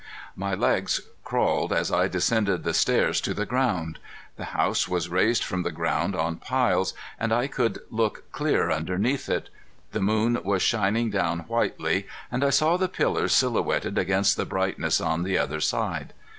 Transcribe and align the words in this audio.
My 0.35 0.55
legs 0.55 0.99
crawled 1.23 1.71
as 1.71 1.91
I 1.91 2.07
descended 2.07 2.63
the 2.63 2.73
stairs 2.73 3.21
to 3.21 3.35
the 3.35 3.45
ground. 3.45 3.99
The 4.35 4.45
house 4.57 4.87
was 4.87 5.09
raised 5.09 5.43
from 5.43 5.61
the 5.61 5.71
ground 5.71 6.15
on 6.15 6.37
piles, 6.37 6.95
and 7.19 7.31
I 7.31 7.45
could 7.45 7.77
look 7.91 8.23
clear 8.31 8.71
underneath 8.71 9.29
it. 9.29 9.49
The 9.91 10.01
moon 10.01 10.39
was 10.43 10.63
shining 10.63 11.11
down 11.11 11.41
whitely, 11.41 12.07
and 12.31 12.43
I 12.43 12.49
saw 12.49 12.77
the 12.77 12.89
pillars 12.89 13.31
silhouetted 13.33 13.99
against 13.99 14.37
the 14.37 14.45
brightness 14.47 14.99
on 14.99 15.21
the 15.21 15.37
other 15.37 15.59
side. 15.61 16.13